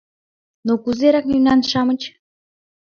—Ну, 0.65 0.73
кузерак 0.83 1.25
мемнан-шамыч? 1.31 2.01